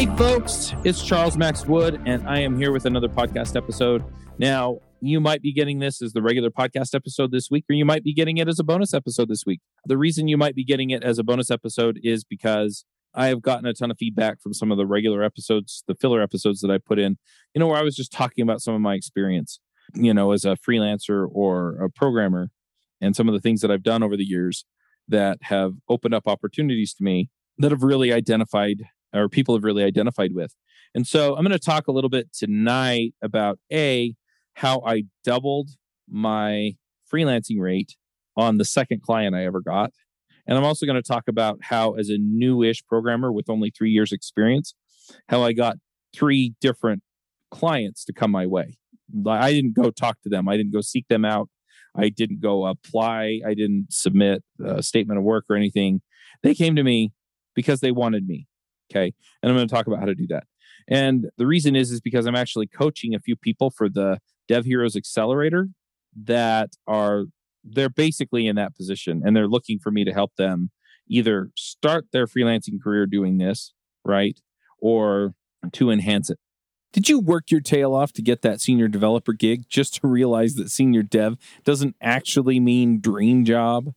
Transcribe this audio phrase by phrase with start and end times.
[0.00, 4.02] Hey, folks, it's Charles Max Wood, and I am here with another podcast episode.
[4.38, 7.84] Now, you might be getting this as the regular podcast episode this week, or you
[7.84, 9.60] might be getting it as a bonus episode this week.
[9.84, 13.42] The reason you might be getting it as a bonus episode is because I have
[13.42, 16.70] gotten a ton of feedback from some of the regular episodes, the filler episodes that
[16.70, 17.18] I put in,
[17.54, 19.60] you know, where I was just talking about some of my experience,
[19.94, 22.50] you know, as a freelancer or a programmer
[23.00, 24.64] and some of the things that I've done over the years
[25.08, 29.82] that have opened up opportunities to me that have really identified or people have really
[29.82, 30.54] identified with.
[30.94, 34.14] And so I'm going to talk a little bit tonight about A,
[34.54, 35.70] how I doubled
[36.08, 36.76] my
[37.12, 37.96] freelancing rate
[38.36, 39.92] on the second client I ever got.
[40.46, 43.90] And I'm also going to talk about how, as a newish programmer with only three
[43.90, 44.74] years experience,
[45.28, 45.76] how I got
[46.14, 47.02] three different
[47.50, 48.78] clients to come my way.
[49.26, 50.48] I didn't go talk to them.
[50.48, 51.48] I didn't go seek them out.
[51.96, 53.40] I didn't go apply.
[53.44, 56.00] I didn't submit a statement of work or anything.
[56.42, 57.12] They came to me
[57.54, 58.46] because they wanted me.
[58.90, 59.12] Okay.
[59.42, 60.44] And I'm going to talk about how to do that.
[60.88, 64.18] And the reason is, is because I'm actually coaching a few people for the
[64.48, 65.68] Dev Heroes Accelerator
[66.24, 67.24] that are,
[67.64, 70.70] they're basically in that position and they're looking for me to help them
[71.08, 73.72] either start their freelancing career doing this,
[74.04, 74.40] right?
[74.78, 75.34] Or
[75.72, 76.38] to enhance it.
[76.92, 80.54] Did you work your tail off to get that senior developer gig just to realize
[80.54, 83.92] that senior dev doesn't actually mean dream job?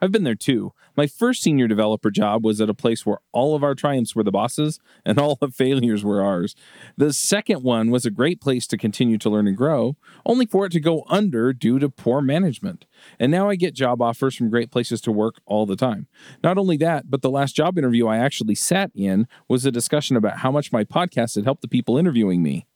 [0.00, 0.72] I've been there too.
[0.96, 4.22] My first senior developer job was at a place where all of our triumphs were
[4.22, 6.54] the bosses and all the failures were ours.
[6.96, 10.66] The second one was a great place to continue to learn and grow, only for
[10.66, 12.86] it to go under due to poor management.
[13.18, 16.06] And now I get job offers from great places to work all the time.
[16.42, 20.16] Not only that, but the last job interview I actually sat in was a discussion
[20.16, 22.66] about how much my podcast had helped the people interviewing me.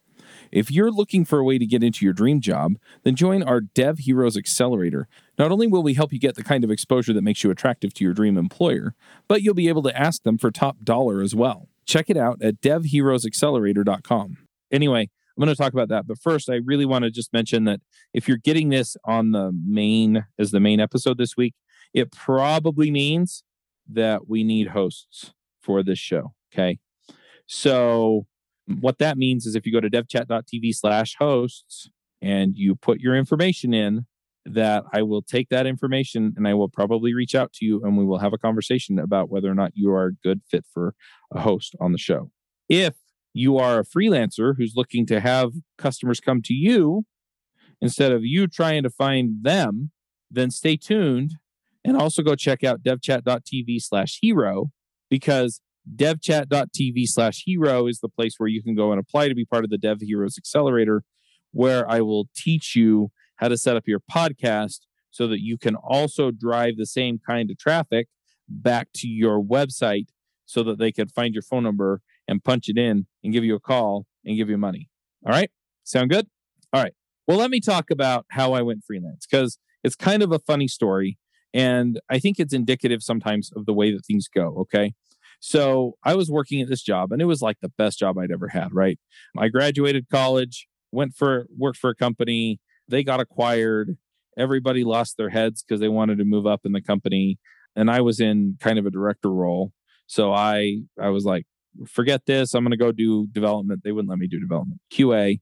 [0.50, 3.60] If you're looking for a way to get into your dream job, then join our
[3.60, 5.08] Dev Heroes Accelerator.
[5.38, 7.94] Not only will we help you get the kind of exposure that makes you attractive
[7.94, 8.94] to your dream employer,
[9.28, 11.68] but you'll be able to ask them for top dollar as well.
[11.86, 14.38] Check it out at devheroesaccelerator.com.
[14.70, 16.06] Anyway, I'm going to talk about that.
[16.06, 17.80] But first, I really want to just mention that
[18.12, 21.54] if you're getting this on the main, as the main episode this week,
[21.94, 23.44] it probably means
[23.88, 26.34] that we need hosts for this show.
[26.52, 26.78] Okay.
[27.46, 28.26] So
[28.80, 31.88] what that means is if you go to devchat.tv slash hosts
[32.20, 34.06] and you put your information in,
[34.44, 37.96] that I will take that information and I will probably reach out to you and
[37.96, 40.94] we will have a conversation about whether or not you are a good fit for
[41.32, 42.30] a host on the show.
[42.68, 42.94] If
[43.34, 47.04] you are a freelancer who's looking to have customers come to you
[47.80, 49.90] instead of you trying to find them,
[50.30, 51.34] then stay tuned
[51.84, 54.70] and also go check out devchat.tv slash hero
[55.10, 55.60] because
[55.96, 59.64] devchat.tv slash hero is the place where you can go and apply to be part
[59.64, 61.02] of the Dev Heroes Accelerator,
[61.52, 65.74] where I will teach you how to set up your podcast so that you can
[65.76, 68.08] also drive the same kind of traffic
[68.48, 70.08] back to your website
[70.46, 73.54] so that they can find your phone number and punch it in and give you
[73.54, 74.88] a call and give you money.
[75.24, 75.50] All right.
[75.84, 76.26] Sound good?
[76.72, 76.94] All right.
[77.26, 80.68] Well, let me talk about how I went freelance because it's kind of a funny
[80.68, 81.18] story.
[81.54, 84.54] And I think it's indicative sometimes of the way that things go.
[84.60, 84.94] Okay.
[85.40, 88.32] So I was working at this job and it was like the best job I'd
[88.32, 88.98] ever had, right?
[89.36, 93.96] I graduated college, went for worked for a company, they got acquired.
[94.36, 97.38] Everybody lost their heads because they wanted to move up in the company.
[97.76, 99.72] And I was in kind of a director role.
[100.06, 101.44] So I I was like,
[101.86, 102.54] forget this.
[102.54, 103.82] I'm gonna go do development.
[103.84, 104.80] They wouldn't let me do development.
[104.92, 105.40] QA.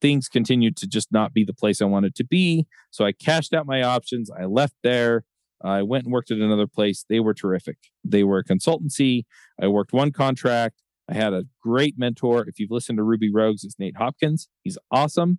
[0.00, 2.66] Things continued to just not be the place I wanted to be.
[2.90, 4.30] So I cashed out my options.
[4.30, 5.24] I left there.
[5.64, 7.04] I went and worked at another place.
[7.08, 7.78] They were terrific.
[8.04, 9.24] They were a consultancy.
[9.60, 10.82] I worked one contract.
[11.08, 12.44] I had a great mentor.
[12.48, 14.48] If you've listened to Ruby Rogues, it's Nate Hopkins.
[14.62, 15.38] He's awesome.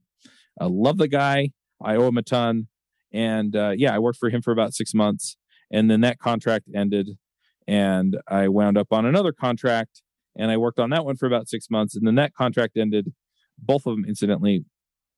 [0.60, 1.52] I love the guy.
[1.82, 2.68] I owe him a ton.
[3.12, 5.38] And uh, yeah, I worked for him for about six months.
[5.72, 7.12] And then that contract ended.
[7.68, 10.02] And I wound up on another contract.
[10.36, 11.96] And I worked on that one for about six months.
[11.96, 13.14] And then that contract ended.
[13.58, 14.66] Both of them, incidentally,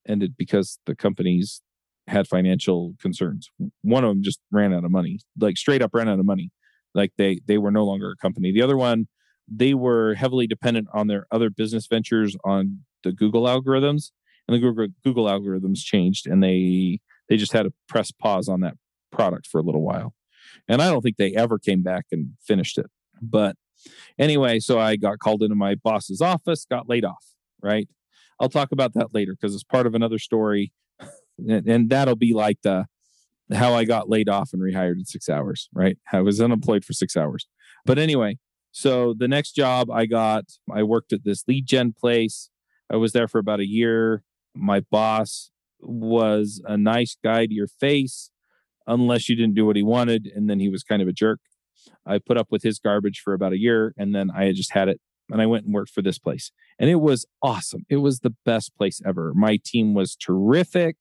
[0.06, 1.62] ended because the companies
[2.06, 3.50] had financial concerns.
[3.82, 6.50] One of them just ran out of money, like straight up ran out of money.
[6.94, 8.52] Like they they were no longer a company.
[8.52, 9.08] The other one,
[9.48, 14.12] they were heavily dependent on their other business ventures on the Google algorithms,
[14.46, 18.60] and the Google Google algorithms changed, and they they just had to press pause on
[18.60, 18.74] that
[19.10, 20.14] product for a little while.
[20.68, 22.86] And I don't think they ever came back and finished it.
[23.20, 23.56] But
[24.18, 27.24] anyway, so I got called into my boss's office, got laid off.
[27.62, 27.88] Right.
[28.38, 30.72] I'll talk about that later because it's part of another story
[31.38, 32.86] and, and that'll be like the
[33.52, 35.96] how I got laid off and rehired in six hours, right?
[36.12, 37.46] I was unemployed for six hours.
[37.84, 38.38] But anyway,
[38.76, 42.50] So the next job I got, I worked at this lead gen place.
[42.92, 44.22] I was there for about a year.
[44.54, 45.50] My boss
[45.80, 48.30] was a nice guy to your face,
[48.86, 50.30] unless you didn't do what he wanted.
[50.34, 51.40] And then he was kind of a jerk.
[52.04, 54.88] I put up with his garbage for about a year and then I just had
[54.88, 55.00] it
[55.30, 56.52] and I went and worked for this place.
[56.78, 57.86] And it was awesome.
[57.88, 59.32] It was the best place ever.
[59.34, 60.96] My team was terrific.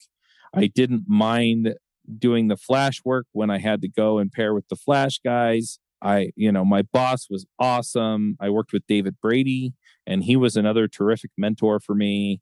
[0.55, 1.75] I didn't mind
[2.17, 5.79] doing the flash work when I had to go and pair with the flash guys.
[6.01, 8.37] I, you know, my boss was awesome.
[8.39, 9.73] I worked with David Brady
[10.05, 12.41] and he was another terrific mentor for me.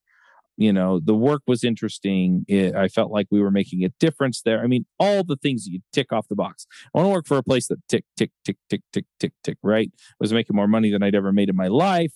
[0.56, 2.46] You know the work was interesting.
[2.48, 4.62] It, i felt like we were making a difference there.
[4.62, 6.68] I mean all the things you tick off the box.
[6.94, 9.58] I want to work for a place that tick tick tick tick tick tick tick
[9.64, 9.92] right?
[9.92, 12.14] I was making more money than i'd ever made in my life.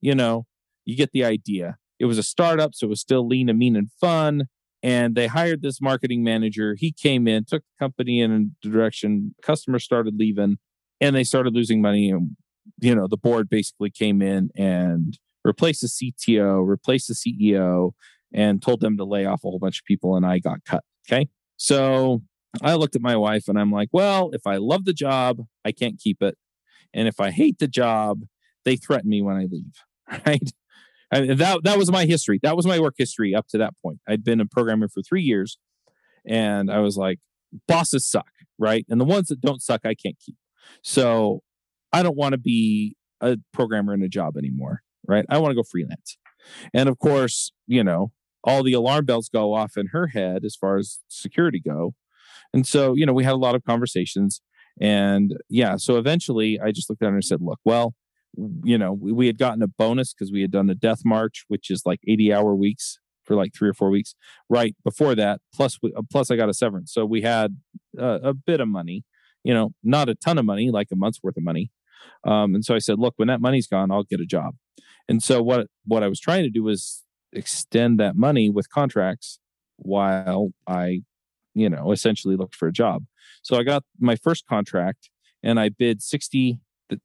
[0.00, 0.46] You know
[0.84, 1.76] you get the idea.
[2.00, 4.48] It was a startup so it was still lean and mean and fun
[4.82, 9.34] and they hired this marketing manager he came in took the company in a direction
[9.42, 10.58] customers started leaving
[11.00, 12.36] and they started losing money and
[12.80, 17.92] you know the board basically came in and replaced the CTO, replaced the CEO,
[18.34, 20.84] and told them to lay off a whole bunch of people, and I got cut.
[21.08, 21.28] Okay.
[21.56, 22.22] So
[22.62, 25.72] I looked at my wife and I'm like, well, if I love the job, I
[25.72, 26.36] can't keep it.
[26.92, 28.22] And if I hate the job,
[28.64, 29.72] they threaten me when I leave.
[30.24, 30.52] Right.
[31.12, 32.40] I, that, that was my history.
[32.42, 34.00] That was my work history up to that point.
[34.08, 35.58] I'd been a programmer for three years
[36.26, 37.20] and I was like,
[37.68, 38.30] bosses suck.
[38.58, 38.86] Right.
[38.88, 40.36] And the ones that don't suck, I can't keep.
[40.82, 41.42] So
[41.92, 45.24] I don't want to be a programmer in a job anymore right?
[45.28, 46.18] I want to go freelance.
[46.74, 48.12] And of course, you know,
[48.44, 51.94] all the alarm bells go off in her head as far as security go.
[52.52, 54.40] And so, you know, we had a lot of conversations.
[54.80, 57.94] And yeah, so eventually I just looked at her and said, look, well,
[58.64, 61.44] you know, we, we had gotten a bonus because we had done the death march,
[61.48, 64.14] which is like 80 hour weeks for like three or four weeks
[64.48, 65.40] right before that.
[65.54, 66.92] Plus, we, plus I got a severance.
[66.92, 67.56] So we had
[67.98, 69.04] uh, a bit of money,
[69.42, 71.70] you know, not a ton of money, like a month's worth of money.
[72.24, 74.54] Um, and so I said, look, when that money's gone, I'll get a job.
[75.08, 79.38] And so what what I was trying to do was extend that money with contracts
[79.76, 81.02] while I,
[81.54, 83.04] you know, essentially looked for a job.
[83.42, 85.10] So I got my first contract
[85.42, 86.60] and I bid 60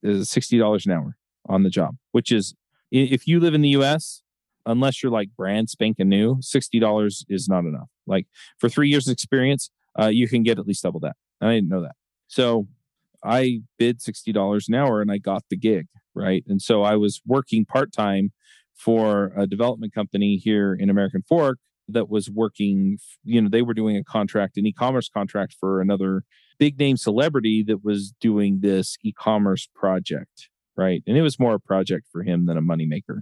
[0.05, 1.17] $60 an hour
[1.47, 2.55] on the job, which is
[2.91, 4.21] if you live in the US,
[4.65, 7.89] unless you're like brand spanking new, $60 is not enough.
[8.05, 8.27] Like
[8.59, 11.15] for three years experience, uh, you can get at least double that.
[11.41, 11.95] I didn't know that.
[12.27, 12.67] So
[13.23, 16.43] I bid $60 an hour and I got the gig right?
[16.47, 18.31] And so I was working part time
[18.73, 23.73] for a development company here in American Fork that was working, you know, they were
[23.73, 26.23] doing a contract, an e commerce contract for another
[26.57, 31.03] big name celebrity that was doing this e commerce project, right?
[31.07, 33.21] And it was more a project for him than a moneymaker.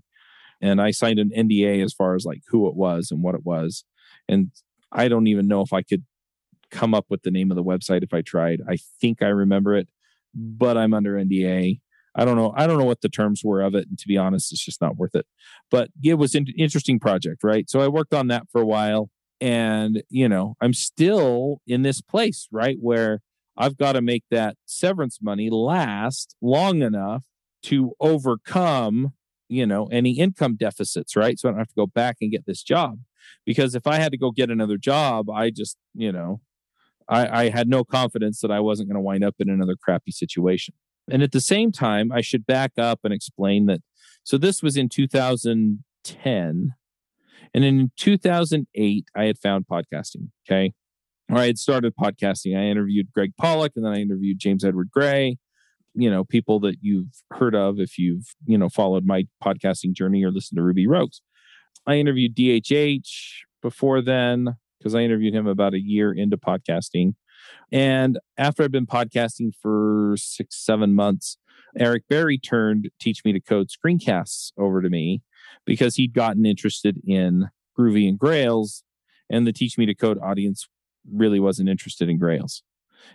[0.62, 3.46] And I signed an NDA as far as like who it was and what it
[3.46, 3.86] was.
[4.28, 4.52] And
[4.92, 6.04] I don't even know if I could
[6.70, 8.62] come up with the name of the website if I tried.
[8.68, 9.88] I think I remember it,
[10.34, 11.80] but I'm under NDA.
[12.16, 12.54] I don't know.
[12.56, 13.88] I don't know what the terms were of it.
[13.88, 15.26] And to be honest, it's just not worth it.
[15.72, 17.70] But it was an interesting project, right?
[17.70, 19.10] So I worked on that for a while.
[19.42, 22.78] And, you know, I'm still in this place, right?
[22.82, 23.22] Where
[23.56, 27.24] I've got to make that severance money last long enough
[27.64, 29.14] to overcome,
[29.48, 31.40] you know, any income deficits, right?
[31.40, 33.00] So I don't have to go back and get this job.
[33.46, 36.42] Because if I had to go get another job, I just, you know,
[37.08, 40.12] I, I had no confidence that I wasn't going to wind up in another crappy
[40.12, 40.76] situation.
[41.12, 43.82] And at the same time, I should back up and explain that.
[44.24, 46.74] So this was in 2010.
[47.54, 50.30] And in 2008, I had found podcasting.
[50.48, 50.74] Okay.
[51.32, 52.58] Or I had started podcasting.
[52.58, 55.38] I interviewed Gregg Pollack and then I interviewed James Edward Gray,
[55.94, 60.24] you know, people that you've heard of if you've, you know, followed my podcasting journey
[60.24, 61.22] or listened to Ruby Rogues.
[61.88, 63.10] I interviewed DHH
[63.62, 67.14] before then because I interviewed him about a year into podcasting.
[67.72, 71.38] And after I'd been podcasting for six, seven months,
[71.78, 75.22] Eric Berry turned Teach Me to Code screencasts over to me
[75.66, 78.84] because he'd gotten interested in Groovy and Grails,
[79.30, 80.68] and the Teach Me to Code audience
[81.12, 82.64] really wasn't interested in Grails.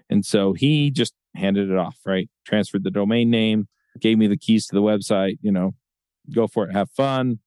[0.09, 2.29] And so he just handed it off, right?
[2.47, 3.69] Transferred the domain name,
[4.01, 5.75] gave me the keys to the website, you know,
[6.35, 7.41] go for it, have fun.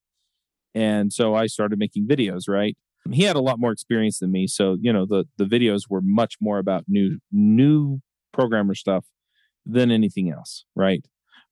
[0.75, 2.77] And so I started making videos, right?
[3.11, 6.01] he had a lot more experience than me so you know the the videos were
[6.01, 7.99] much more about new new
[8.33, 9.05] programmer stuff
[9.65, 11.05] than anything else right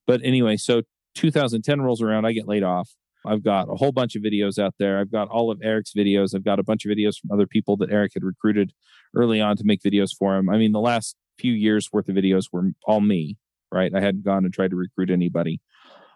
[0.08, 0.82] but anyway so
[1.16, 2.92] 2010 rolls around i get laid off
[3.26, 6.36] i've got a whole bunch of videos out there i've got all of eric's videos
[6.36, 8.74] i've got a bunch of videos from other people that eric had recruited
[9.16, 12.16] early on to make videos for him i mean the last few years worth of
[12.16, 13.38] videos were all me
[13.72, 15.62] right i hadn't gone and tried to recruit anybody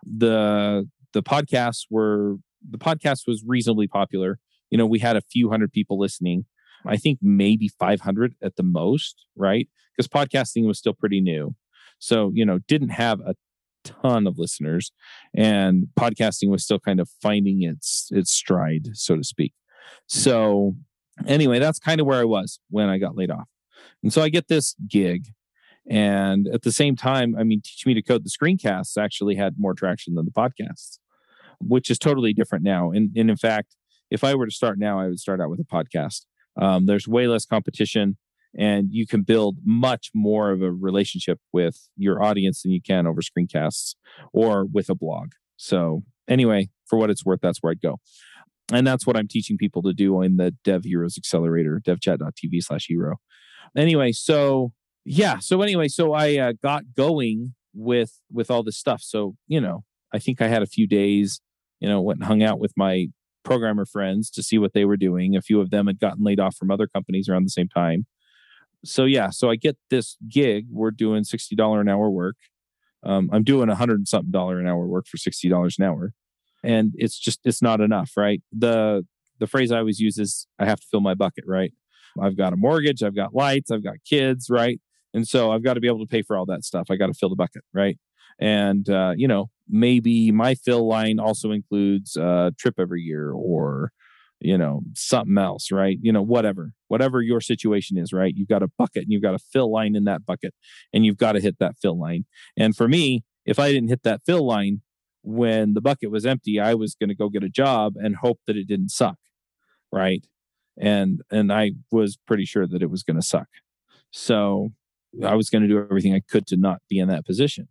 [0.06, 2.36] the the podcasts were
[2.70, 6.46] the podcast was reasonably popular you know, we had a few hundred people listening.
[6.86, 9.68] I think maybe 500 at the most, right?
[9.96, 11.56] Because podcasting was still pretty new.
[11.98, 13.36] So, you know, didn't have a
[13.84, 14.92] ton of listeners,
[15.36, 19.54] and podcasting was still kind of finding its its stride, so to speak.
[20.08, 20.76] So
[21.28, 23.50] anyway, that's kind of where I was when I got laid off.
[24.04, 25.28] And so I get this gig.
[25.90, 29.56] And at the same time, I mean, Teach Me to Code, the screencasts actually had
[29.58, 31.00] more traction than the podcasts,
[31.60, 32.92] which is totally different now.
[32.92, 33.76] And, and in fact,
[34.12, 36.26] if I were to start now, I would start out with a podcast.
[36.60, 38.18] Um, there's way less competition,
[38.58, 43.08] and you can build much more of a relationship with your audience than you can
[43.08, 43.96] over screencasts
[44.34, 45.32] or with a blog.
[45.58, 48.00] So, anyway, for what it's worth, that's where I'd go
[48.72, 52.86] and that's what I'm teaching people to do in the Dev Heroes Accelerator, devchat.tv slash
[52.88, 53.18] hero.
[53.78, 54.74] Anyway, so
[55.06, 59.02] yeah, so anyway, so I uh, got going with with all this stuff.
[59.02, 59.84] So you know,
[60.14, 61.42] I think I had a few days.
[61.80, 63.08] You know, went and hung out with my
[63.44, 65.36] programmer friends to see what they were doing.
[65.36, 68.06] A few of them had gotten laid off from other companies around the same time.
[68.84, 70.66] So yeah, so I get this gig.
[70.70, 72.36] We're doing sixty dollar an hour work.
[73.02, 75.86] Um, I'm doing a hundred and something dollar an hour work for sixty dollars an
[75.86, 76.14] hour
[76.64, 79.06] and it's just it's not enough right the
[79.40, 81.74] the phrase i always use is i have to fill my bucket right
[82.22, 84.80] i've got a mortgage i've got lights i've got kids right?
[85.14, 86.88] And so i've got to be able to pay for all that stuff.
[86.90, 87.98] I got to fill the bucket right?
[88.40, 93.92] And uh, you know maybe my fill line also includes a trip every year or
[94.40, 95.98] you know something else right?
[96.02, 98.34] You know whatever whatever your situation is right?
[98.36, 100.54] You've got a bucket and you've got a fill line in that bucket
[100.94, 102.26] and you've got to hit that fill line.
[102.58, 104.82] And for me if i didn't hit that fill line
[105.22, 108.40] when the bucket was empty, I was going to go get a job and hope
[108.48, 109.18] that it didn't suck,
[109.92, 110.26] right?
[110.80, 113.48] And and I was pretty sure that it was going to suck.
[114.12, 114.72] So
[115.24, 117.68] I was going to do everything I could to not be in that position.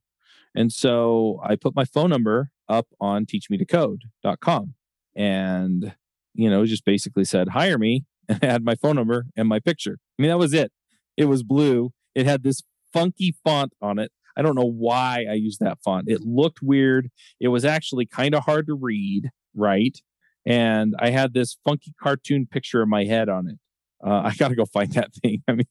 [0.55, 4.75] And so I put my phone number up on teachmetocode.com
[5.17, 5.95] and
[6.35, 9.59] you know just basically said hire me and I had my phone number and my
[9.59, 9.99] picture.
[10.19, 10.73] I mean that was it.
[11.17, 11.93] It was blue.
[12.15, 12.63] It had this
[12.93, 16.09] funky font on it I don't know why I used that font.
[16.09, 17.11] It looked weird.
[17.41, 20.01] It was actually kind of hard to read, right?
[20.47, 23.59] And I had this funky cartoon picture of my head on it.
[24.05, 25.43] Uh, I got to go find that thing.
[25.49, 25.67] I mean,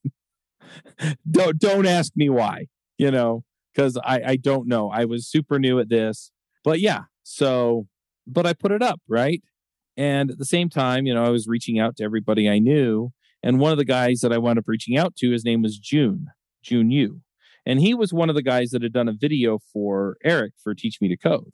[1.29, 3.43] don't don't ask me why, you know,
[3.73, 4.89] because I I don't know.
[4.89, 6.31] I was super new at this,
[6.63, 7.03] but yeah.
[7.23, 7.87] So,
[8.25, 9.41] but I put it up right,
[9.95, 13.11] and at the same time, you know, I was reaching out to everybody I knew,
[13.43, 15.77] and one of the guys that I wound up reaching out to, his name was
[15.77, 16.27] June
[16.61, 17.21] June Yu,
[17.65, 20.73] and he was one of the guys that had done a video for Eric for
[20.73, 21.53] Teach Me to Code,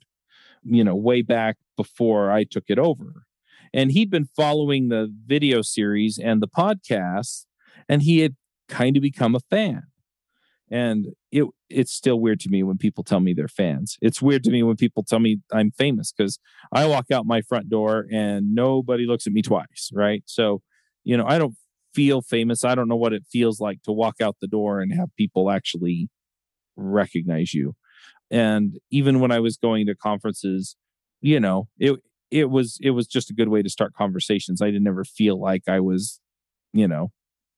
[0.64, 3.26] you know, way back before I took it over.
[3.72, 7.46] And he'd been following the video series and the podcast,
[7.88, 8.36] and he had
[8.68, 9.82] kind of become a fan.
[10.70, 13.98] And it it's still weird to me when people tell me they're fans.
[14.00, 16.38] It's weird to me when people tell me I'm famous because
[16.72, 20.22] I walk out my front door and nobody looks at me twice, right?
[20.26, 20.62] So,
[21.02, 21.56] you know, I don't
[21.94, 22.64] feel famous.
[22.64, 25.50] I don't know what it feels like to walk out the door and have people
[25.50, 26.08] actually
[26.76, 27.74] recognize you.
[28.34, 30.74] And even when I was going to conferences,
[31.20, 32.00] you know, it
[32.32, 34.60] it was it was just a good way to start conversations.
[34.60, 36.20] I didn't ever feel like I was,
[36.72, 37.12] you know,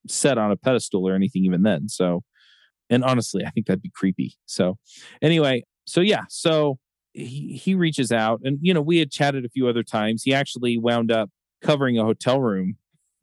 [0.07, 1.89] set on a pedestal or anything even then.
[1.89, 2.25] So
[2.91, 4.35] and honestly, I think that'd be creepy.
[4.45, 4.77] So
[5.23, 6.79] anyway, so yeah, so
[7.15, 10.25] he he reaches out and you know, we had chatted a few other times.
[10.25, 11.31] He actually wound up
[11.63, 12.77] covering a hotel room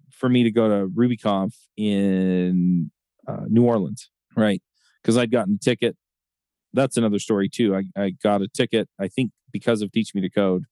[0.10, 2.89] for me to go to RubyConf in
[3.27, 4.60] uh, New Orleans, right?
[5.03, 5.95] Because I'd gotten a ticket.
[6.74, 7.75] That's another story too.
[7.75, 10.63] I, I got a ticket, I think, because of Teach Me to Code,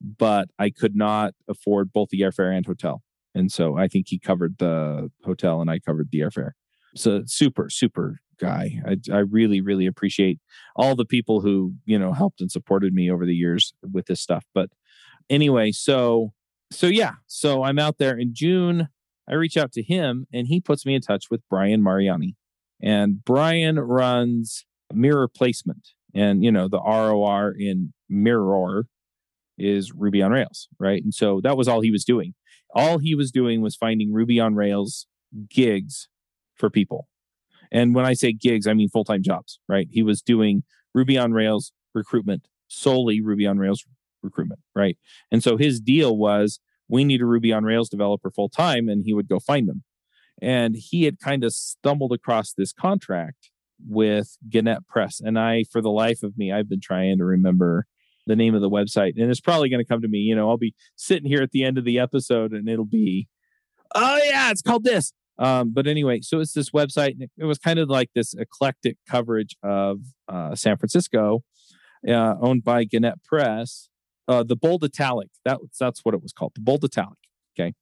[0.00, 3.02] but I could not afford both the airfare and hotel.
[3.34, 6.52] And so I think he covered the hotel and I covered the airfare.
[6.94, 8.80] So super, super guy.
[8.86, 10.38] I, I really, really appreciate
[10.74, 14.20] all the people who, you know, helped and supported me over the years with this
[14.20, 14.44] stuff.
[14.54, 14.70] But
[15.28, 16.32] anyway, so
[16.72, 18.88] so yeah, so I'm out there in June.
[19.28, 22.36] I reach out to him and he puts me in touch with Brian Mariani.
[22.82, 25.88] And Brian runs mirror placement.
[26.14, 28.86] And, you know, the ROR in mirror
[29.58, 31.02] is Ruby on Rails, right?
[31.02, 32.34] And so that was all he was doing.
[32.74, 35.06] All he was doing was finding Ruby on Rails
[35.48, 36.08] gigs
[36.54, 37.08] for people.
[37.72, 39.88] And when I say gigs, I mean full time jobs, right?
[39.90, 40.62] He was doing
[40.94, 43.84] Ruby on Rails recruitment, solely Ruby on Rails
[44.22, 44.96] recruitment, right?
[45.30, 49.04] And so his deal was we need a Ruby on Rails developer full time, and
[49.04, 49.82] he would go find them.
[50.40, 53.50] And he had kind of stumbled across this contract
[53.88, 55.20] with Gannett Press.
[55.20, 57.86] And I, for the life of me, I've been trying to remember
[58.26, 59.12] the name of the website.
[59.16, 60.18] And it's probably going to come to me.
[60.18, 63.28] You know, I'll be sitting here at the end of the episode and it'll be,
[63.94, 65.12] oh, yeah, it's called this.
[65.38, 67.12] Um, but anyway, so it's this website.
[67.12, 71.44] And it, was kind of like this eclectic coverage of uh, San Francisco,
[72.08, 73.88] uh, owned by Gannett Press
[74.28, 75.28] uh, the bold italic.
[75.44, 77.18] That, that's what it was called, the bold italic.
[77.58, 77.74] Okay.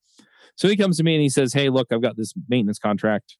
[0.57, 3.37] So he comes to me and he says, Hey, look, I've got this maintenance contract.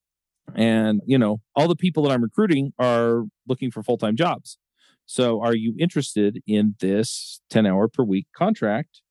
[0.55, 4.59] And, you know, all the people that I'm recruiting are looking for full time jobs.
[5.07, 9.03] So are you interested in this 10 hour per week contract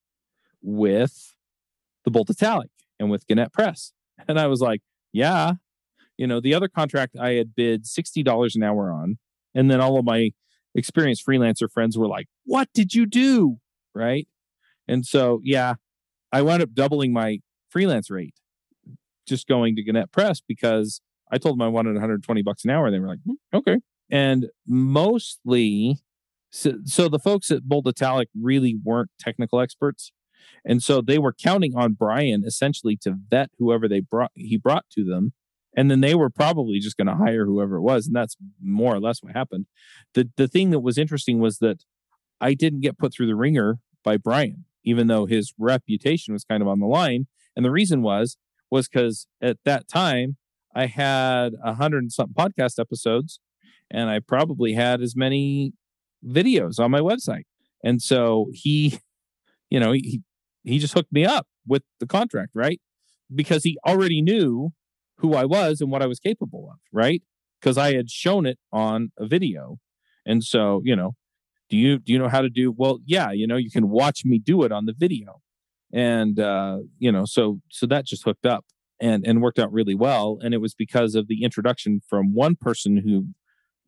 [0.60, 1.34] with
[2.04, 3.92] the Bold Italic and with Gannett Press?
[4.28, 4.80] And I was like,
[5.12, 5.54] yeah.
[6.16, 9.18] You know, the other contract I had bid $60 an hour on.
[9.56, 10.30] And then all of my
[10.72, 13.56] experienced freelancer friends were like, what did you do?
[13.92, 14.28] Right.
[14.86, 15.74] And so, yeah,
[16.32, 18.34] I wound up doubling my freelance rate
[19.26, 21.00] just going to Gannett Press because
[21.32, 22.86] I told them I wanted 120 bucks an hour.
[22.86, 23.78] And they were like, hmm, okay.
[24.10, 25.98] And mostly,
[26.50, 30.12] so, so the folks at Bold Italic really weren't technical experts.
[30.64, 34.84] And so they were counting on Brian essentially to vet whoever they brought he brought
[34.92, 35.32] to them.
[35.76, 38.06] And then they were probably just going to hire whoever it was.
[38.06, 39.66] And that's more or less what happened.
[40.14, 41.84] The the thing that was interesting was that
[42.40, 46.62] I didn't get put through the ringer by Brian, even though his reputation was kind
[46.62, 47.26] of on the line.
[47.56, 48.36] And the reason was
[48.70, 50.36] was because at that time
[50.74, 53.40] I had a hundred and something podcast episodes,
[53.90, 55.72] and I probably had as many
[56.26, 57.44] videos on my website.
[57.82, 58.98] And so he,
[59.70, 60.22] you know, he
[60.62, 62.80] he just hooked me up with the contract, right?
[63.34, 64.72] Because he already knew
[65.18, 67.22] who I was and what I was capable of, right?
[67.60, 69.78] Because I had shown it on a video.
[70.26, 71.12] And so, you know,
[71.70, 74.24] do you do you know how to do well, yeah, you know, you can watch
[74.24, 75.40] me do it on the video.
[75.92, 78.64] And uh, you know, so so that just hooked up
[79.00, 80.38] and and worked out really well.
[80.42, 83.28] And it was because of the introduction from one person who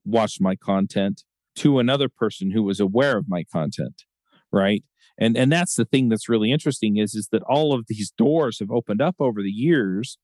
[0.05, 1.25] watched my content
[1.57, 4.05] to another person who was aware of my content,
[4.53, 4.85] right?
[5.19, 8.59] And and that's the thing that's really interesting is is that all of these doors
[8.59, 10.19] have opened up over the years,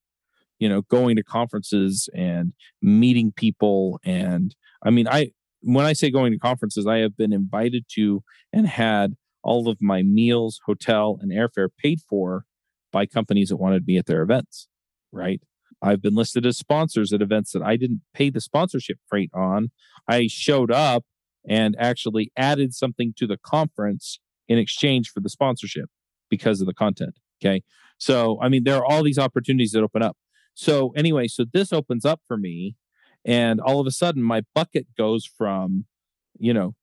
[0.58, 6.10] you know, going to conferences and meeting people and I mean I when I say
[6.10, 8.22] going to conferences, I have been invited to
[8.52, 12.44] and had all of my meals, hotel, and airfare paid for
[12.92, 14.68] by companies that wanted me at their events,
[15.12, 15.40] right?
[15.82, 19.70] I've been listed as sponsors at events that I didn't pay the sponsorship freight on.
[20.08, 21.04] I showed up
[21.48, 25.86] and actually added something to the conference in exchange for the sponsorship
[26.30, 27.18] because of the content.
[27.42, 27.62] Okay.
[27.98, 30.16] So, I mean, there are all these opportunities that open up.
[30.54, 32.76] So, anyway, so this opens up for me.
[33.24, 35.86] And all of a sudden, my bucket goes from,
[36.38, 36.74] you know,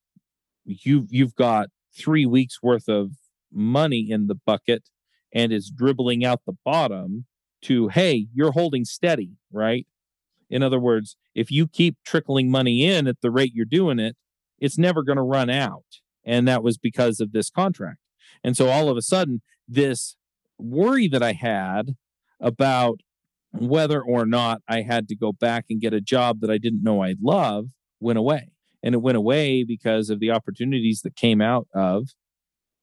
[0.65, 3.11] you've, you've got three weeks worth of
[3.51, 4.83] money in the bucket
[5.33, 7.25] and it's dribbling out the bottom
[7.63, 9.85] to, hey, you're holding steady, right?
[10.49, 14.15] In other words, if you keep trickling money in at the rate you're doing it,
[14.59, 15.85] it's never going to run out.
[16.25, 17.99] And that was because of this contract.
[18.43, 20.15] And so all of a sudden, this
[20.57, 21.95] worry that I had
[22.39, 22.99] about
[23.51, 26.83] whether or not I had to go back and get a job that I didn't
[26.83, 27.67] know I'd love
[27.99, 28.51] went away.
[28.81, 32.09] And it went away because of the opportunities that came out of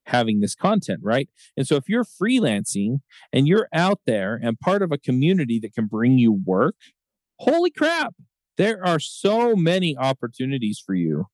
[0.06, 1.28] having this content, right?
[1.56, 3.00] And so if you're freelancing
[3.32, 6.76] and you're out there and part of a community that can bring you work,
[7.38, 8.14] holy crap,
[8.56, 11.26] there are so many opportunities for you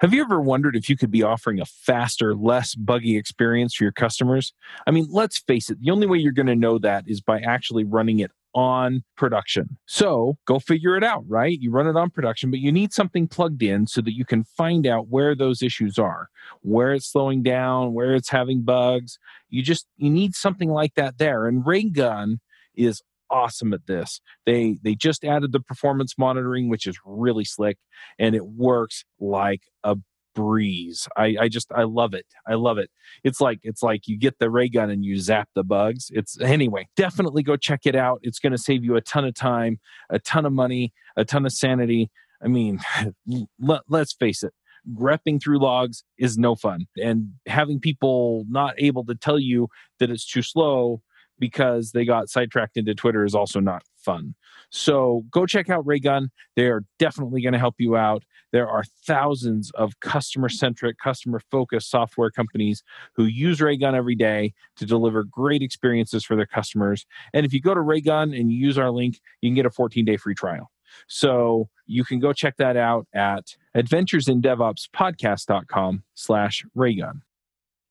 [0.00, 3.84] have you ever wondered if you could be offering a faster, less buggy experience for
[3.84, 4.52] your customers?
[4.86, 7.40] I mean, let's face it, the only way you're going to know that is by
[7.40, 9.78] actually running it on production.
[9.86, 11.58] So go figure it out, right?
[11.60, 14.44] You run it on production, but you need something plugged in so that you can
[14.44, 16.28] find out where those issues are,
[16.60, 19.18] where it's slowing down, where it's having bugs.
[19.48, 21.46] You just you need something like that there.
[21.46, 22.40] And Raygun
[22.74, 24.20] is awesome at this.
[24.46, 27.78] They they just added the performance monitoring, which is really slick,
[28.18, 29.96] and it works like a
[30.34, 31.08] breeze.
[31.16, 32.26] I, I just I love it.
[32.46, 32.90] I love it.
[33.22, 36.10] It's like it's like you get the ray gun and you zap the bugs.
[36.12, 38.20] It's anyway, definitely go check it out.
[38.22, 39.78] It's going to save you a ton of time,
[40.10, 42.10] a ton of money, a ton of sanity.
[42.42, 42.80] I mean,
[43.58, 44.52] let, let's face it.
[44.94, 46.86] Grepping through logs is no fun.
[47.02, 49.68] And having people not able to tell you
[49.98, 51.00] that it's too slow
[51.38, 54.34] because they got sidetracked into Twitter is also not fun.
[54.70, 56.30] So go check out Raygun.
[56.56, 58.24] They are definitely going to help you out.
[58.52, 62.82] There are thousands of customer centric, customer focused software companies
[63.14, 67.04] who use Raygun every day to deliver great experiences for their customers.
[67.32, 70.04] And if you go to Raygun and use our link, you can get a 14
[70.04, 70.72] day free trial.
[71.08, 77.22] So you can go check that out at adventuresindevopspodcast.com slash Raygun.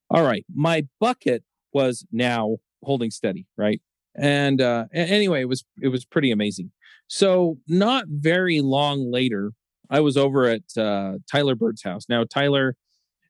[0.09, 0.45] All right.
[0.53, 3.81] My bucket was now holding steady, right?
[4.15, 6.71] And uh, anyway, it was it was pretty amazing.
[7.07, 9.51] So not very long later,
[9.89, 12.05] I was over at uh, Tyler Bird's house.
[12.07, 12.75] Now Tyler,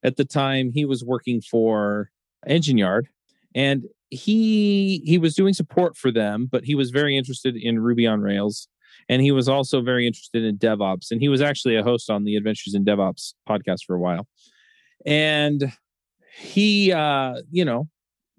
[0.03, 2.09] at the time, he was working for
[2.45, 3.07] Engine Yard,
[3.55, 8.05] and he he was doing support for them, but he was very interested in Ruby
[8.05, 8.67] on Rails,
[9.09, 12.23] and he was also very interested in DevOps, and he was actually a host on
[12.23, 14.27] the Adventures in DevOps podcast for a while,
[15.05, 15.71] and
[16.35, 17.87] he uh, you know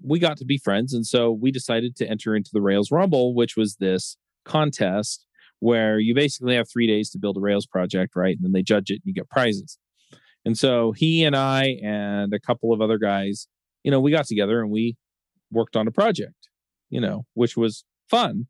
[0.02, 0.92] we got to be friends.
[0.92, 5.26] And so we decided to enter into the Rails Rumble, which was this contest
[5.60, 8.36] where you basically have three days to build a Rails project, right?
[8.36, 9.78] And then they judge it and you get prizes.
[10.44, 13.48] And so he and I and a couple of other guys,
[13.82, 14.96] you know, we got together and we
[15.50, 16.48] worked on a project,
[16.90, 18.46] you know, which was fun.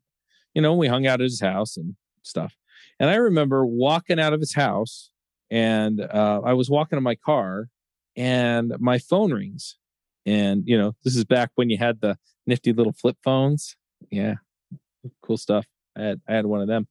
[0.53, 2.55] You know, we hung out at his house and stuff.
[2.99, 5.09] And I remember walking out of his house
[5.49, 7.69] and uh, I was walking in my car
[8.15, 9.77] and my phone rings.
[10.25, 13.75] And, you know, this is back when you had the nifty little flip phones.
[14.09, 14.35] Yeah,
[15.21, 15.65] cool stuff.
[15.97, 16.87] I had, I had one of them.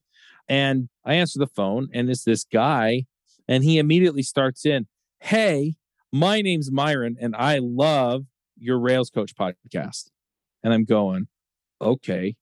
[0.48, 3.06] And I answer the phone and it's this guy
[3.48, 4.86] and he immediately starts in,
[5.20, 5.74] Hey,
[6.12, 8.24] my name's Myron and I love
[8.56, 10.10] your Rails Coach podcast.
[10.62, 11.28] And I'm going,
[11.80, 12.36] okay.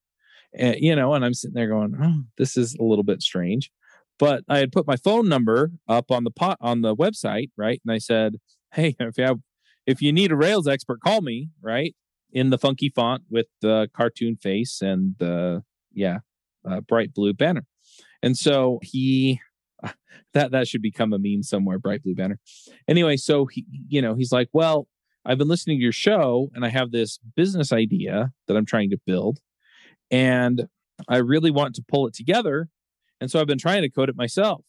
[0.55, 3.70] And, you know, and I'm sitting there going, oh, this is a little bit strange.
[4.18, 7.81] But I had put my phone number up on the pot on the website, right?
[7.85, 8.37] And I said,
[8.72, 9.40] hey, if you have,
[9.87, 11.95] if you need a Rails expert, call me, right?
[12.33, 16.18] In the funky font with the cartoon face and the yeah,
[16.68, 17.64] uh, bright blue banner.
[18.23, 19.40] And so he
[20.35, 22.38] that that should become a meme somewhere, bright blue banner.
[22.88, 24.88] Anyway, so he you know, he's like, "Well,
[25.25, 28.90] I've been listening to your show and I have this business idea that I'm trying
[28.90, 29.38] to build
[30.11, 30.68] and
[31.09, 32.68] I really want to pull it together.
[33.21, 34.64] And so I've been trying to code it myself.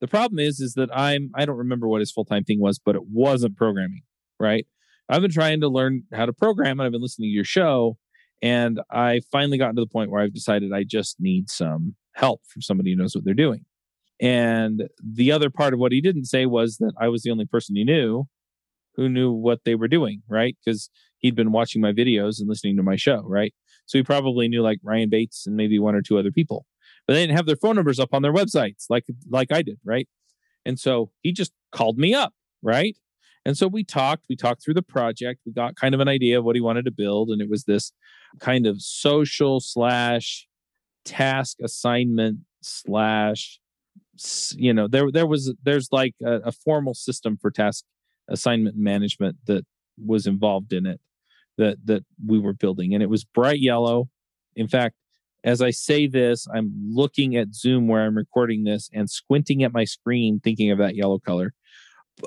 [0.00, 2.94] The problem is is that I'm I don't remember what his full-time thing was, but
[2.94, 4.02] it wasn't programming,
[4.40, 4.66] right?
[5.08, 7.96] I've been trying to learn how to program and I've been listening to your show
[8.42, 12.40] and I finally gotten to the point where I've decided I just need some help
[12.46, 13.64] from somebody who knows what they're doing.
[14.20, 17.46] And the other part of what he didn't say was that I was the only
[17.46, 18.26] person he knew
[18.96, 20.56] who knew what they were doing, right?
[20.62, 23.54] Because he'd been watching my videos and listening to my show, right?
[23.86, 26.66] So he probably knew like Ryan Bates and maybe one or two other people,
[27.06, 29.78] but they didn't have their phone numbers up on their websites like like I did,
[29.84, 30.08] right?
[30.66, 32.96] And so he just called me up, right?
[33.44, 36.38] And so we talked, we talked through the project, we got kind of an idea
[36.38, 37.92] of what he wanted to build, and it was this
[38.38, 40.46] kind of social slash
[41.04, 43.58] task assignment slash
[44.54, 47.84] you know there there was there's like a, a formal system for task
[48.28, 49.64] assignment management that
[50.04, 51.00] was involved in it
[51.56, 54.08] that that we were building and it was bright yellow.
[54.56, 54.94] In fact
[55.44, 59.72] as i say this i'm looking at zoom where i'm recording this and squinting at
[59.72, 61.54] my screen thinking of that yellow color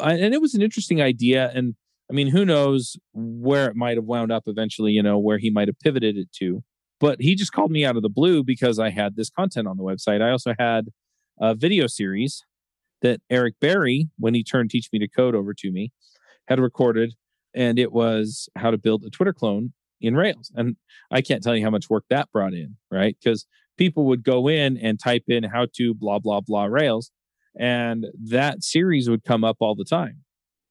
[0.01, 1.75] and it was an interesting idea and
[2.09, 5.49] i mean who knows where it might have wound up eventually you know where he
[5.49, 6.63] might have pivoted it to
[6.99, 9.77] but he just called me out of the blue because i had this content on
[9.77, 10.89] the website i also had
[11.39, 12.43] a video series
[13.03, 15.91] that Eric Berry, when he turned Teach Me to Code over to me,
[16.47, 17.13] had recorded,
[17.53, 20.51] and it was how to build a Twitter clone in Rails.
[20.55, 20.77] And
[21.11, 23.15] I can't tell you how much work that brought in, right?
[23.21, 23.45] Because
[23.77, 27.11] people would go in and type in how to blah, blah, blah Rails,
[27.57, 30.23] and that series would come up all the time.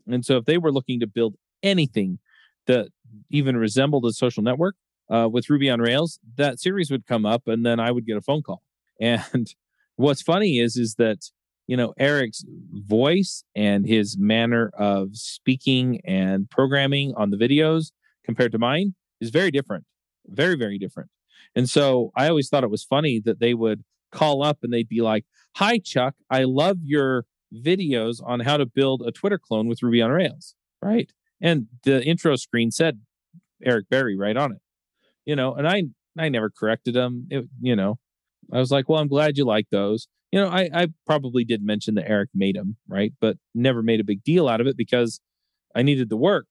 [0.06, 2.18] And so if they were looking to build anything
[2.66, 2.88] that
[3.30, 4.74] even resembled a social network
[5.08, 8.16] uh, with Ruby on Rails, that series would come up, and then I would get
[8.16, 8.62] a phone call.
[9.00, 9.52] And
[9.96, 11.30] what's funny is is that
[11.66, 17.90] you know Eric's voice and his manner of speaking and programming on the videos
[18.24, 19.84] compared to mine is very different
[20.26, 21.10] very very different
[21.54, 24.88] and so i always thought it was funny that they would call up and they'd
[24.88, 25.24] be like
[25.56, 30.00] hi chuck i love your videos on how to build a twitter clone with ruby
[30.00, 33.00] on rails right and the intro screen said
[33.64, 34.60] eric berry right on it
[35.24, 35.82] you know and i
[36.18, 37.98] i never corrected them it, you know
[38.50, 40.08] I was like, well, I'm glad you like those.
[40.30, 43.12] You know, I, I probably did mention that Eric made them, right?
[43.20, 45.20] But never made a big deal out of it because
[45.74, 46.46] I needed the work.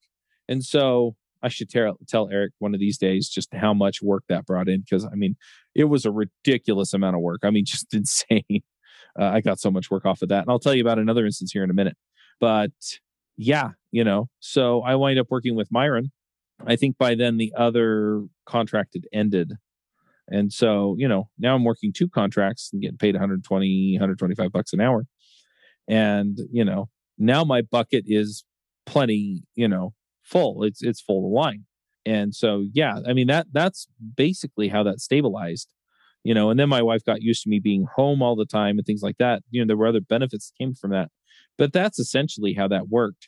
[0.48, 4.24] And so I should tell, tell Eric one of these days just how much work
[4.30, 4.82] that brought in.
[4.82, 5.36] Because I mean,
[5.76, 7.42] it was a ridiculous amount of work.
[7.44, 8.62] I mean, just insane.
[9.20, 10.42] Uh, I got so much work off of that.
[10.42, 11.98] And I'll tell you about another instance here in a minute.
[12.40, 12.72] But
[13.38, 16.12] yeah, you know, so I wind up working with Myron.
[16.66, 19.54] I think by then the other contract had ended
[20.32, 24.72] and so, you know, now I'm working two contracts and getting paid 120, 125 bucks
[24.72, 25.06] an hour.
[25.88, 28.46] And, you know, now my bucket is
[28.86, 29.94] plenty, you know,
[30.32, 30.64] full.
[30.64, 31.66] It's it's full of wine.
[32.06, 35.70] And so, yeah, I mean that that's basically how that stabilized.
[36.24, 38.78] You know, and then my wife got used to me being home all the time
[38.78, 39.42] and things like that.
[39.50, 41.10] You know, there were other benefits that came from that.
[41.58, 43.28] But that's essentially how that worked.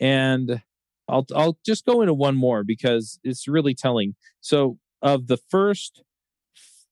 [0.00, 0.62] And
[1.08, 4.14] I'll I'll just go into one more because it's really telling.
[4.40, 6.02] So, of the first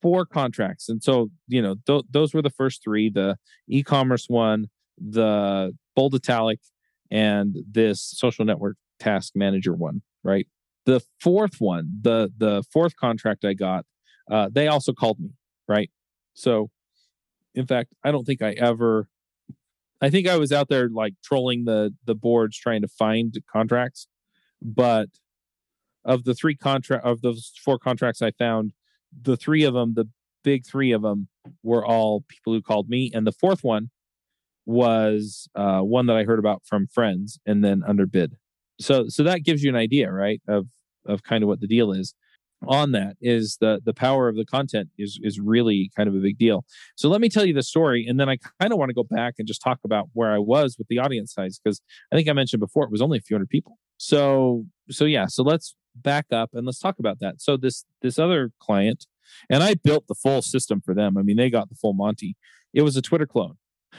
[0.00, 0.88] four contracts.
[0.88, 3.36] And so, you know, th- those were the first three the
[3.68, 4.68] e commerce one,
[4.98, 6.60] the bold italic,
[7.10, 10.46] and this social network task manager one, right?
[10.86, 13.84] The fourth one, the the fourth contract I got,
[14.30, 15.30] uh, they also called me,
[15.68, 15.90] right?
[16.34, 16.70] So,
[17.54, 19.08] in fact, I don't think I ever.
[20.02, 24.06] I think I was out there like trolling the the boards trying to find contracts,
[24.62, 25.08] but
[26.04, 28.72] of the three contract of those four contracts I found,
[29.22, 30.08] the three of them, the
[30.42, 31.28] big three of them,
[31.62, 33.90] were all people who called me, and the fourth one
[34.66, 38.36] was uh, one that I heard about from friends and then underbid.
[38.80, 40.68] So so that gives you an idea, right, of
[41.06, 42.14] of kind of what the deal is.
[42.66, 46.18] On that is the the power of the content is is really kind of a
[46.18, 46.64] big deal.
[46.96, 49.04] So let me tell you the story, and then I kind of want to go
[49.04, 51.80] back and just talk about where I was with the audience size because
[52.12, 53.78] I think I mentioned before it was only a few hundred people.
[53.96, 57.40] So so yeah, so let's back up and let's talk about that.
[57.40, 59.06] So this this other client,
[59.48, 61.16] and I built the full system for them.
[61.16, 62.36] I mean, they got the full Monty.
[62.74, 63.56] It was a Twitter clone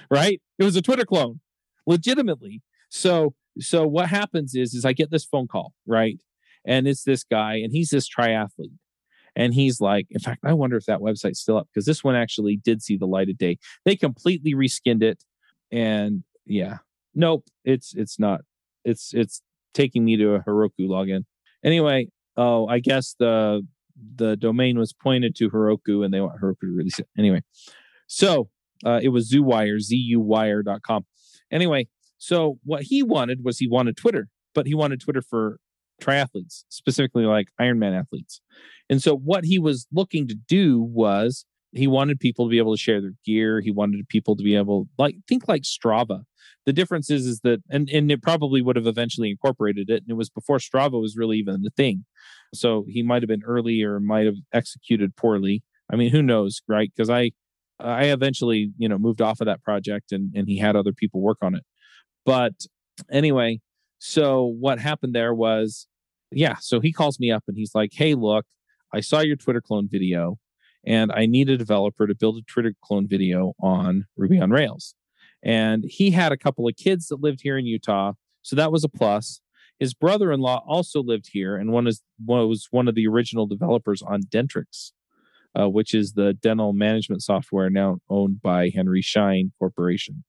[0.10, 0.42] right?
[0.58, 1.40] It was a Twitter clone,
[1.86, 2.62] legitimately.
[2.90, 6.20] So so what happens is is I get this phone call, right?
[6.66, 8.78] And it's this guy, and he's this triathlete.
[9.36, 12.16] And he's like, in fact, I wonder if that website's still up because this one
[12.16, 13.58] actually did see the light of day.
[13.86, 15.24] They completely reskinned it.
[15.72, 16.80] And yeah,
[17.16, 18.42] nope, it's it's not.
[18.84, 19.42] It's it's
[19.74, 21.24] taking me to a Heroku login.
[21.64, 23.66] Anyway, oh, I guess the
[24.16, 27.08] the domain was pointed to Heroku and they want Heroku to release it.
[27.18, 27.42] Anyway,
[28.08, 28.50] so
[28.86, 31.06] uh, it was ZuWire, Z-U-Wire.com.
[31.52, 31.88] Anyway,
[32.22, 35.58] so what he wanted was he wanted Twitter, but he wanted Twitter for
[36.00, 38.42] triathletes, specifically like Ironman athletes.
[38.92, 42.76] And so what he was looking to do was he wanted people to be able
[42.76, 43.60] to share their gear.
[43.60, 46.22] He wanted people to be able like think like Strava.
[46.68, 50.04] The difference is is that and, and it probably would have eventually incorporated it.
[50.04, 52.06] And it was before Strava was really even the thing.
[52.54, 55.64] So he might have been early or might have executed poorly.
[55.92, 56.92] I mean, who knows, right?
[56.96, 57.32] Because I
[57.80, 61.20] I eventually, you know, moved off of that project and, and he had other people
[61.20, 61.64] work on it.
[62.26, 62.54] But
[63.12, 63.60] anyway,
[64.00, 65.88] so what happened there was,
[66.32, 68.46] yeah, so he calls me up and he's like, hey, look,
[68.94, 70.38] I saw your Twitter clone video
[70.86, 74.96] and I need a developer to build a Twitter clone video on Ruby on Rails.
[75.44, 78.14] And he had a couple of kids that lived here in Utah.
[78.42, 79.42] So that was a plus.
[79.80, 83.48] His brother in law also lived here and one is was one of the original
[83.48, 84.92] developers on Dentrix
[85.60, 90.24] uh, which is the dental management software now owned by Henry Schein Corporation.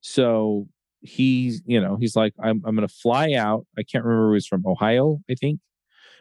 [0.00, 0.68] So
[1.02, 3.66] he's, you know, he's like, I'm, I'm to fly out.
[3.78, 5.60] I can't remember he's from Ohio, I think.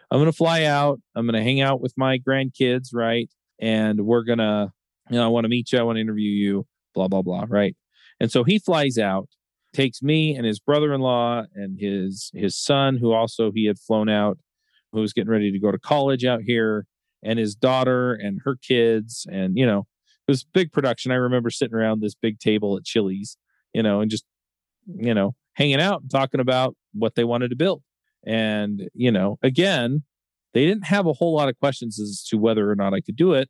[0.09, 0.99] I'm to fly out.
[1.15, 3.29] I'm to hang out with my grandkids, right?
[3.59, 4.71] And we're to,
[5.09, 5.79] you know, I want to meet you.
[5.79, 7.75] I want to interview you, blah, blah, blah, right?
[8.19, 9.29] And so he flies out,
[9.73, 14.37] takes me and his brother-in-law and his his son, who also he had flown out,
[14.91, 16.85] who was getting ready to go to college out here
[17.23, 19.79] and his daughter and her kids and you know
[20.27, 23.37] it was big production i remember sitting around this big table at chili's
[23.73, 24.25] you know and just
[24.85, 27.81] you know hanging out and talking about what they wanted to build.
[28.25, 30.03] And you know again
[30.53, 33.15] they didn't have a whole lot of questions as to whether or not i could
[33.15, 33.49] do it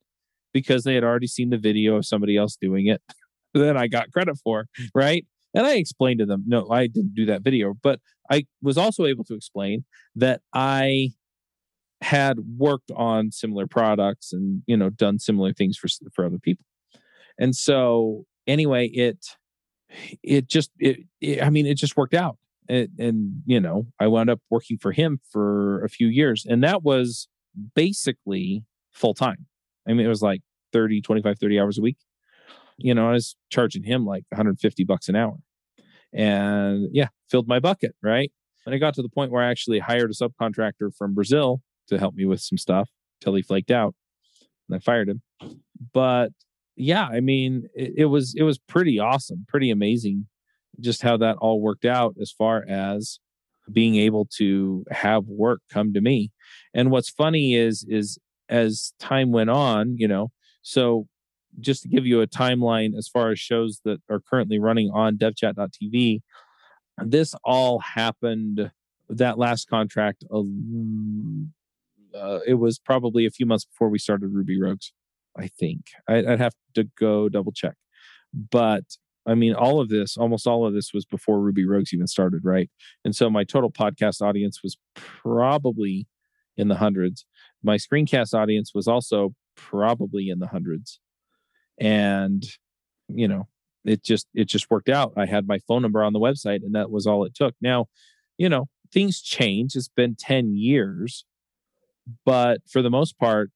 [0.53, 3.01] because they had already seen the video of somebody else doing it
[3.53, 5.25] that i got credit for right?
[5.53, 7.73] And i explained to them no i didn't do that video.
[7.81, 9.83] But i was also able to explain
[10.15, 11.09] that i
[12.01, 16.65] had worked on similar products and you know done similar things for for other people.
[17.37, 19.25] And so anyway it
[20.23, 22.37] it just it, it i mean it just worked out.
[22.69, 26.63] And, and you know i wound up working for him for a few years and
[26.63, 27.27] that was
[27.75, 29.47] basically full time
[29.87, 31.97] i mean it was like 30 25 30 hours a week.
[32.77, 35.37] You know i was charging him like 150 bucks an hour.
[36.13, 38.31] And yeah filled my bucket right?
[38.65, 41.97] And i got to the point where i actually hired a subcontractor from brazil to
[41.97, 42.89] help me with some stuff
[43.21, 43.95] till he flaked out
[44.71, 45.21] and I fired him.
[45.93, 46.31] But
[46.81, 50.27] yeah, I mean, it, it was it was pretty awesome, pretty amazing
[50.79, 53.19] just how that all worked out as far as
[53.71, 56.31] being able to have work come to me.
[56.73, 58.17] And what's funny is is
[58.49, 61.07] as time went on, you know, so
[61.59, 65.17] just to give you a timeline as far as shows that are currently running on
[65.17, 66.21] devchat.tv,
[66.97, 68.71] this all happened
[69.09, 70.23] that last contract
[72.15, 74.93] uh, it was probably a few months before we started Ruby Rogues.
[75.37, 77.75] I think I, would have to go double check,
[78.33, 78.83] but
[79.27, 82.41] I mean, all of this, almost all of this, was before Ruby Rogues even started,
[82.43, 82.69] right?
[83.05, 86.07] And so my total podcast audience was probably
[86.57, 87.25] in the hundreds.
[87.63, 90.99] My screencast audience was also probably in the hundreds,
[91.79, 92.43] and
[93.07, 93.47] you know,
[93.85, 95.13] it just it just worked out.
[95.15, 97.55] I had my phone number on the website, and that was all it took.
[97.61, 97.87] Now,
[98.37, 99.75] you know, things change.
[99.75, 101.25] It's been ten years
[102.25, 103.51] but for the most part,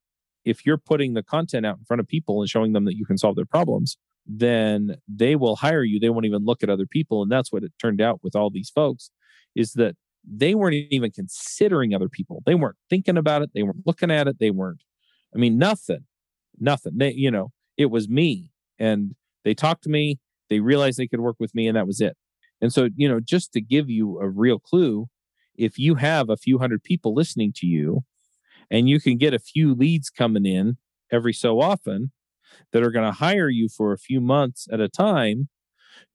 [0.46, 3.06] if you're putting the content out in front of people and showing them that you
[3.06, 6.00] can solve their problems, then they will hire you.
[6.00, 7.22] They won't even look at other people.
[7.22, 9.10] And that's what it turned out with all these folks
[9.56, 9.96] is that
[10.28, 12.42] they weren't even considering other people.
[12.46, 13.52] They weren't thinking about it.
[13.54, 14.40] They weren't looking at it.
[14.40, 14.82] They weren't,
[15.34, 16.06] I mean, nothing,
[16.60, 16.94] nothing.
[16.98, 18.52] They, you know, it was me.
[18.80, 20.20] And they talked to me.
[20.50, 22.18] They realized they could work with me, and that was it.
[22.62, 25.08] And so, you know, just to give you a real clue,
[25.56, 28.04] if you have a few hundred people listening to you
[28.70, 30.78] and you can get a few leads coming in
[31.12, 32.12] every so often
[32.72, 35.50] that are going to hire you for a few months at a time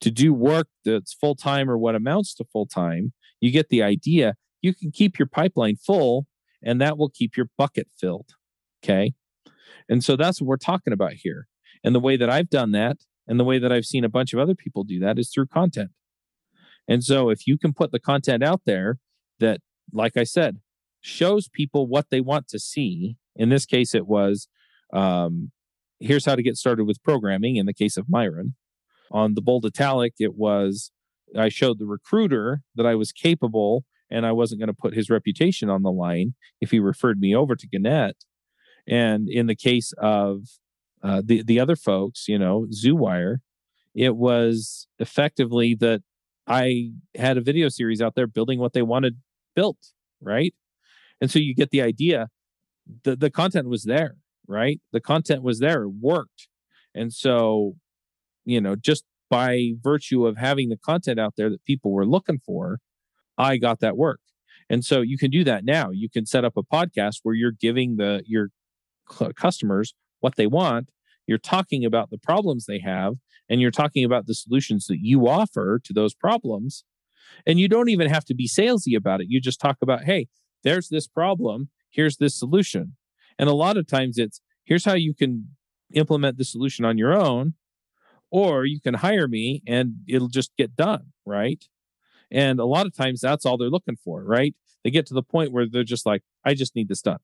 [0.01, 3.83] to do work that's full time or what amounts to full time, you get the
[3.83, 4.35] idea.
[4.63, 6.27] You can keep your pipeline full
[6.63, 8.31] and that will keep your bucket filled.
[8.85, 9.15] Okay.
[9.89, 11.47] And so that's what we're talking about here.
[11.83, 14.33] And the way that I've done that and the way that I've seen a bunch
[14.33, 15.91] of other people do that is through content.
[16.89, 18.99] And so if you can put the content out there
[19.39, 19.61] that,
[19.93, 20.59] like I said,
[21.01, 24.49] shows people what they want to see, in this case, it was
[24.93, 25.51] um,
[25.99, 28.55] here's how to get started with programming in the case of Myron.
[29.11, 30.91] On the bold italic, it was
[31.37, 35.11] I showed the recruiter that I was capable and I wasn't going to put his
[35.11, 38.17] reputation on the line if he referred me over to Gannett.
[38.89, 40.45] And in the case of
[41.03, 43.39] uh, the the other folks, you know, ZuWire,
[43.95, 46.03] it was effectively that
[46.47, 49.19] I had a video series out there building what they wanted
[49.55, 49.79] built,
[50.21, 50.55] right?
[51.21, 52.29] And so you get the idea.
[53.05, 54.81] The the content was there, right?
[54.93, 56.49] The content was there, it worked.
[56.95, 57.75] And so,
[58.45, 62.41] you know, just by virtue of having the content out there that people were looking
[62.45, 62.79] for,
[63.39, 64.21] I got that work.
[64.69, 65.91] And so you can do that now.
[65.91, 68.49] You can set up a podcast where you're giving the your
[69.37, 70.89] customers what they want.
[71.27, 73.15] You're talking about the problems they have
[73.49, 76.85] and you're talking about the solutions that you offer to those problems.
[77.47, 79.27] And you don't even have to be salesy about it.
[79.29, 80.29] You just talk about, hey,
[80.63, 81.69] there's this problem.
[81.91, 82.97] Here's this solution.
[83.39, 85.49] And a lot of times it's here's how you can
[85.93, 87.55] implement the solution on your own,
[88.31, 91.13] or you can hire me and it'll just get done.
[91.27, 91.65] Right.
[92.31, 94.23] And a lot of times that's all they're looking for.
[94.23, 94.55] Right.
[94.85, 97.19] They get to the point where they're just like, I just need this done.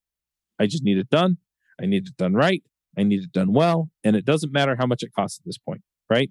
[0.59, 1.39] I just need it done.
[1.81, 2.63] I need it done right.
[2.99, 3.91] I need it done well.
[4.03, 6.31] And it doesn't matter how much it costs at this point right?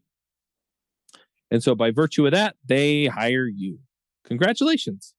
[1.51, 3.79] And so by virtue of that, they hire you.
[4.25, 5.13] Congratulations.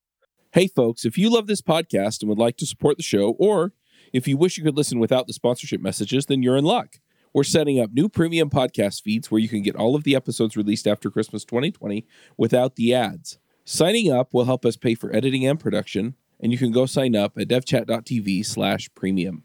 [0.56, 3.74] Hey, folks, if you love this podcast and would like to support the show, or
[4.14, 6.96] if you wish you could listen without the sponsorship messages, then you're in luck.
[7.34, 10.56] We're setting up new premium podcast feeds where you can get all of the episodes
[10.56, 12.06] released after Christmas 2020
[12.38, 13.36] without the ads.
[13.66, 17.14] Signing up will help us pay for editing and production, and you can go sign
[17.14, 19.42] up at devchat.tv slash premium.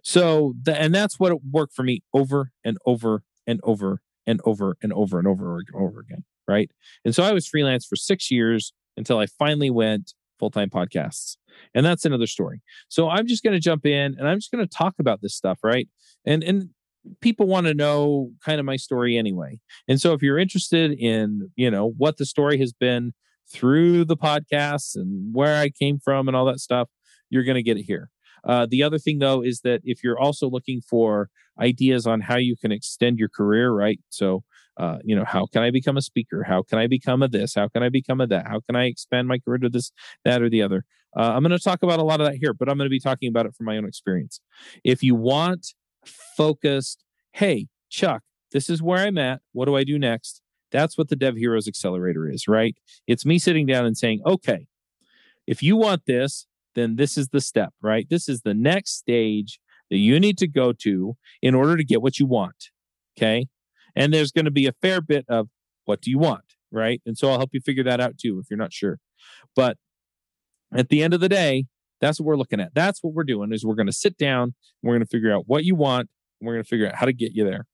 [0.00, 4.40] So, the, and that's what it worked for me over and over and over and
[4.46, 6.24] over and over and over and over again.
[6.48, 6.70] Right.
[7.04, 11.36] And so I was freelance for six years until I finally went full time podcasts.
[11.74, 12.62] And that's another story.
[12.88, 15.34] So I'm just going to jump in and I'm just going to talk about this
[15.34, 15.58] stuff.
[15.62, 15.88] Right.
[16.24, 16.70] And, and,
[17.20, 19.58] people want to know kind of my story anyway.
[19.86, 23.14] And so if you're interested in, you know, what the story has been
[23.50, 26.88] through the podcasts and where I came from and all that stuff,
[27.30, 28.10] you're going to get it here.
[28.44, 31.28] Uh, the other thing, though, is that if you're also looking for
[31.60, 34.00] ideas on how you can extend your career, right?
[34.10, 34.44] So,
[34.78, 36.44] uh, you know, how can I become a speaker?
[36.44, 37.54] How can I become a this?
[37.54, 38.46] How can I become a that?
[38.46, 39.90] How can I expand my career to this,
[40.24, 40.84] that, or the other?
[41.16, 42.90] Uh, I'm going to talk about a lot of that here, but I'm going to
[42.90, 44.40] be talking about it from my own experience.
[44.84, 49.40] If you want focused, hey, Chuck, this is where I'm at.
[49.52, 50.42] What do I do next?
[50.70, 52.76] That's what the Dev Heroes Accelerator is, right?
[53.06, 54.66] It's me sitting down and saying, okay,
[55.46, 58.06] if you want this, then this is the step, right?
[58.08, 59.58] This is the next stage
[59.90, 62.68] that you need to go to in order to get what you want.
[63.16, 63.48] Okay.
[63.98, 65.48] And there's going to be a fair bit of
[65.84, 67.02] what do you want, right?
[67.04, 68.98] And so I'll help you figure that out too if you're not sure.
[69.56, 69.76] But
[70.72, 71.66] at the end of the day,
[72.00, 72.74] that's what we're looking at.
[72.74, 75.44] That's what we're doing is we're going to sit down, we're going to figure out
[75.46, 76.08] what you want,
[76.40, 77.66] and we're going to figure out how to get you there.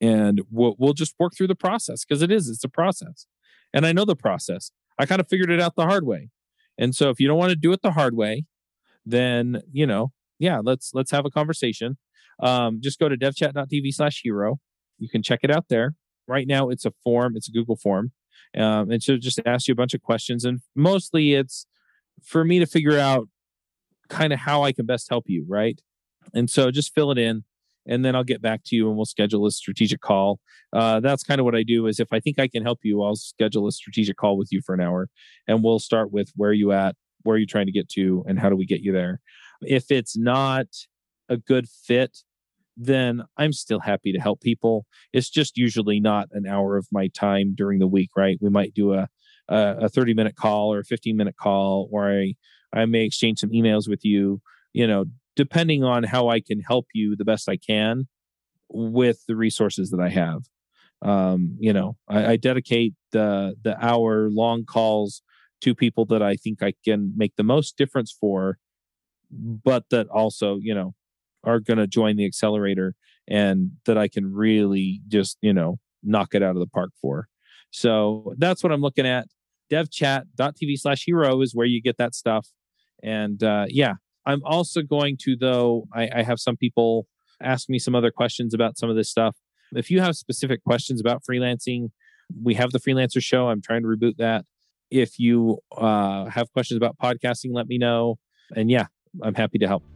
[0.00, 3.26] And we'll, we'll just work through the process because it is, it's a process.
[3.72, 4.70] And I know the process.
[4.98, 6.30] I kind of figured it out the hard way.
[6.78, 8.44] And so if you don't want to do it the hard way,
[9.04, 11.96] then, you know, yeah, let's let's have a conversation.
[12.40, 14.58] Um, just go to devchat.tv slash hero.
[14.98, 15.94] You can check it out there.
[16.26, 18.12] Right now it's a form, it's a Google form.
[18.56, 20.44] Um, and so just ask you a bunch of questions.
[20.44, 21.66] And mostly it's
[22.22, 23.28] for me to figure out
[24.08, 25.80] kind of how I can best help you, right?
[26.32, 27.44] And so just fill it in
[27.86, 30.40] and then I'll get back to you and we'll schedule a strategic call.
[30.72, 33.02] Uh, that's kind of what I do is if I think I can help you,
[33.02, 35.08] I'll schedule a strategic call with you for an hour
[35.46, 38.38] and we'll start with where you at, where are you trying to get to, and
[38.38, 39.20] how do we get you there.
[39.62, 40.66] If it's not
[41.28, 42.18] a good fit,
[42.76, 44.86] then I'm still happy to help people.
[45.12, 48.38] It's just usually not an hour of my time during the week, right?
[48.40, 49.08] We might do a
[49.46, 52.34] a 30 minute call or a 15 minute call or I
[52.72, 54.40] I may exchange some emails with you,
[54.72, 55.04] you know,
[55.36, 58.08] depending on how I can help you the best I can
[58.68, 60.42] with the resources that I have.
[61.02, 65.22] Um, you know, I, I dedicate the the hour long calls
[65.60, 68.58] to people that I think I can make the most difference for,
[69.30, 70.94] but that also, you know,
[71.44, 72.94] are going to join the accelerator
[73.28, 77.28] and that I can really just, you know, knock it out of the park for.
[77.70, 79.26] So that's what I'm looking at.
[79.72, 82.48] devchat.tv slash hero is where you get that stuff.
[83.02, 83.94] And uh, yeah,
[84.26, 87.06] I'm also going to, though, I, I have some people
[87.42, 89.36] ask me some other questions about some of this stuff.
[89.74, 91.90] If you have specific questions about freelancing,
[92.42, 93.48] We have the freelancer show.
[93.48, 94.44] I'm trying to reboot that.
[94.90, 98.18] If you uh, have questions about podcasting, let me know.
[98.54, 98.86] And yeah,
[99.22, 99.93] I'm happy to help.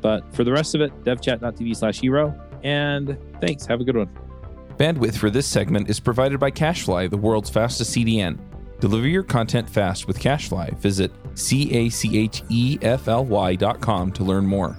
[0.00, 2.38] But for the rest of it, devchat.tv slash hero.
[2.62, 3.66] And thanks.
[3.66, 4.10] Have a good one.
[4.76, 8.38] Bandwidth for this segment is provided by CacheFly, the world's fastest CDN.
[8.80, 10.78] Deliver your content fast with CacheFly.
[10.78, 14.78] Visit C A C H E F L Y dot com to learn more.